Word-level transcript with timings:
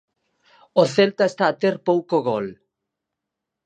O 0.81 0.83
Celta 0.95 1.23
está 1.27 1.45
a 1.49 1.57
ter 1.61 1.75
pouco 1.89 2.15
gol. 2.29 2.47